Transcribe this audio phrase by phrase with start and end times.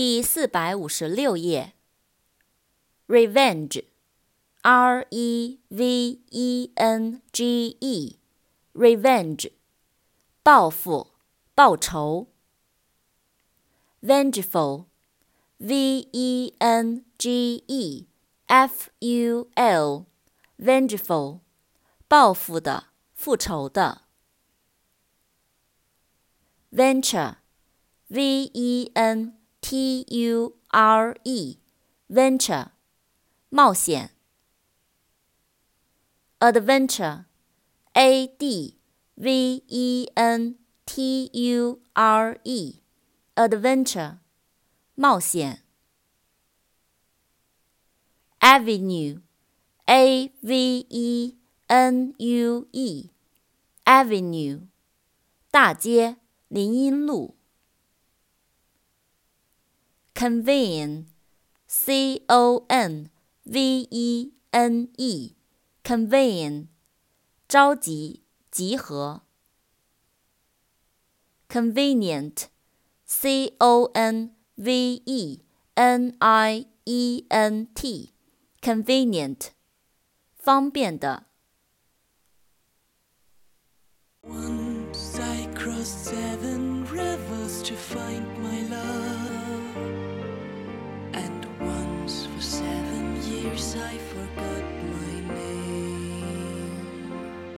[0.00, 1.72] 第四百五十六页。
[3.08, 9.52] Revenge，R E V E N G E，revenge，
[10.42, 11.12] 报复、
[11.54, 12.28] 报仇。
[14.02, 18.06] Vengeful，V E N G E
[18.46, 21.40] F U L，vengeful，
[22.06, 24.02] 报复的、复仇的。
[26.70, 29.38] Venture，V E N
[29.70, 32.68] T U R E，venture，
[33.48, 34.10] 冒险。
[36.38, 38.76] Adventure，A D
[39.14, 44.18] V E N T U R E，adventure，
[44.94, 45.62] 冒险。
[48.40, 54.60] Avenue，A V E N U E，avenue，
[55.50, 56.18] 大街。
[56.48, 57.34] 林荫路。
[60.20, 63.10] convene，c o n
[63.44, 66.68] v e n e，convene，
[67.48, 69.22] 召集、集合。
[71.48, 75.40] convenient，c o n v e
[75.74, 79.50] n i e n t，convenient，
[80.34, 81.26] 方便的。
[85.86, 88.26] seven rivers to find